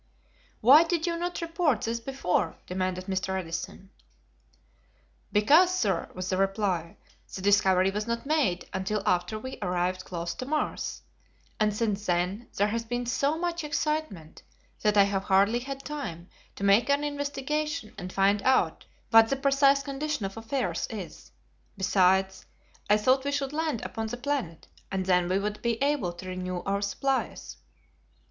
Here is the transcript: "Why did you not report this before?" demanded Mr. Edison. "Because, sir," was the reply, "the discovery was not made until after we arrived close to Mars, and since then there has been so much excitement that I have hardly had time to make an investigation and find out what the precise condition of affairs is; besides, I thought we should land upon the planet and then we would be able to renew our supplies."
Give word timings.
"Why 0.61 0.83
did 0.83 1.05
you 1.05 1.15
not 1.15 1.41
report 1.41 1.81
this 1.83 1.99
before?" 1.99 2.55
demanded 2.65 3.05
Mr. 3.05 3.37
Edison. 3.39 3.91
"Because, 5.31 5.71
sir," 5.77 6.09
was 6.15 6.27
the 6.31 6.37
reply, 6.37 6.97
"the 7.35 7.41
discovery 7.43 7.91
was 7.91 8.07
not 8.07 8.25
made 8.25 8.67
until 8.73 9.03
after 9.05 9.37
we 9.37 9.59
arrived 9.61 10.03
close 10.03 10.33
to 10.33 10.47
Mars, 10.47 11.03
and 11.59 11.71
since 11.71 12.07
then 12.07 12.47
there 12.55 12.69
has 12.69 12.83
been 12.83 13.05
so 13.05 13.37
much 13.37 13.63
excitement 13.63 14.41
that 14.81 14.97
I 14.97 15.03
have 15.03 15.25
hardly 15.25 15.59
had 15.59 15.85
time 15.85 16.29
to 16.55 16.63
make 16.63 16.89
an 16.89 17.03
investigation 17.03 17.93
and 17.95 18.11
find 18.11 18.41
out 18.41 18.85
what 19.11 19.29
the 19.29 19.35
precise 19.35 19.83
condition 19.83 20.25
of 20.25 20.35
affairs 20.35 20.87
is; 20.89 21.31
besides, 21.77 22.47
I 22.89 22.97
thought 22.97 23.23
we 23.23 23.31
should 23.31 23.53
land 23.53 23.85
upon 23.85 24.07
the 24.07 24.17
planet 24.17 24.65
and 24.91 25.05
then 25.05 25.29
we 25.29 25.37
would 25.37 25.61
be 25.61 25.75
able 25.79 26.11
to 26.13 26.27
renew 26.29 26.61
our 26.65 26.81
supplies." 26.81 27.57